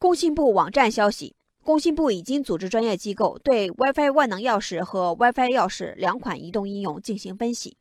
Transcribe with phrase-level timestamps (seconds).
[0.00, 7.76] 工信部网站消息，工信部已经组织专业机构对 WiFi 万能钥匙和 WiFi 钥匙两款移动应用进行分析，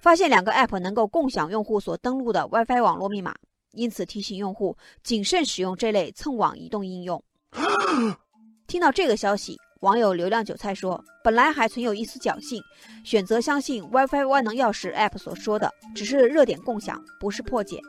[0.00, 3.36] 发现两个 App 能够共享用户所登录的 WiFi 网络密码，
[3.72, 7.22] 因此提醒用户谨慎使用这类蹭网移动应用。
[8.66, 12.60] 听到这个消息，网友流量韭菜说：“本来还存有一丝侥幸，
[13.04, 17.80] 选择相信 WiFi 万能钥匙 App 所说的，只是热点共享，不是破解。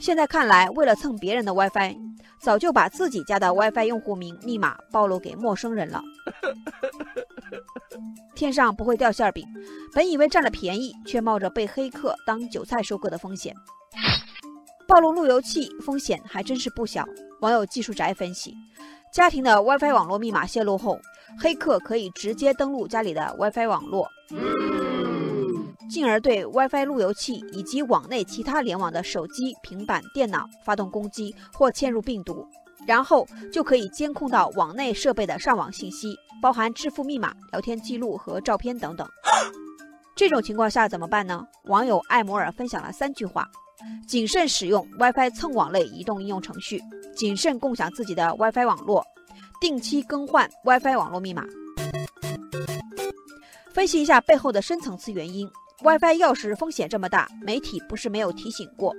[0.00, 1.96] 现在看来，为了蹭别人的 WiFi，
[2.42, 6.02] 早就把自己家的 WiFi 用户名密码暴露给陌生人了。
[8.34, 9.46] 天上不会掉馅饼，
[9.94, 13.54] 本以为占了便宜，却冒着被黑客当韭菜收割的风险。
[14.88, 17.06] 暴露路由器风险还真是不小。
[17.40, 18.54] 网友技术宅分析，
[19.12, 20.98] 家庭的 WiFi 网络密码泄露后。
[21.38, 24.08] 黑客可以直接登录家里的 WiFi 网络，
[25.90, 32.46] 进而对 WiFi 路由器以及网内其他联网的手机、平板电脑发动攻击或嵌入病毒，
[32.86, 39.06] 然后就可以监控到网内设备的上网信息，包含支付密码、聊天记录和照片等等。
[40.14, 41.44] 这种情况下怎么办呢？
[41.64, 43.48] 网友艾摩尔分享了三句话：
[44.06, 46.80] 谨慎使用 WiFi 蹭网类移动应用程序，
[47.16, 49.04] 谨慎共享自己的 WiFi 网络。
[49.60, 51.44] 定期更换 WiFi 网络密码，
[53.74, 55.50] 分析一下背后的深层次原因。
[55.82, 58.94] WiFi 钥匙风险这么大，媒体不是没有提醒过。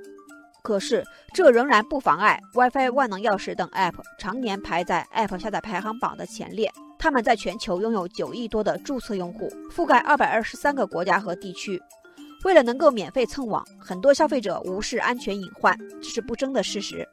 [0.64, 6.72] 可是这仍然不妨碍 WiFi 万能钥匙等 App 常年排在 App 下载排行榜的前列。
[6.98, 11.82] 他们在全球拥有九亿多的注册用户，覆盖二百二十三个国家和地区。
[12.44, 17.08] 为了能够免费蹭网，很多消费者无视安全隐患，这是不争的事实。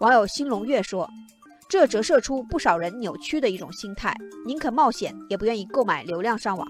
[0.00, 1.08] 网友新龙月说。
[1.70, 4.16] 这折射出不少人扭曲的一种心态，
[4.46, 6.66] 宁可冒险也不愿意购买流量上网。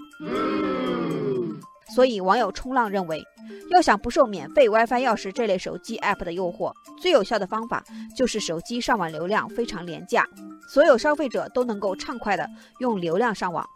[1.99, 3.21] 所以网友冲浪认为，
[3.71, 7.83] 要想不受免费 WiFi 钥匙这类手机 App 的诱惑，最有效的方法
[8.15, 10.25] 就是手机上网流量非常廉价，
[10.69, 13.67] 所有消费者都能够畅快的用流量上网。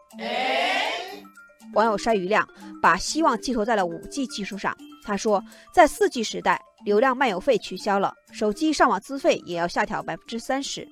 [1.74, 2.48] 网友晒鱼亮
[2.80, 5.42] 把希望寄托在了 5G 技术上，他说，
[5.74, 10.86] 在 4G 时代，流量漫游费取消了，手机上网资费也要下调百分之三十。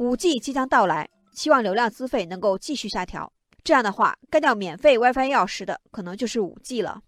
[0.00, 3.32] 五 G 即将到来，希望流量资费能够继续下调。
[3.64, 7.00] 这样的话，干掉免费 WiFi 钥匙的可能就是五 G 了。